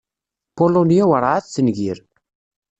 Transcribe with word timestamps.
Pulunya 0.55 1.03
werɛad 1.09 1.45
tengir. 1.45 1.97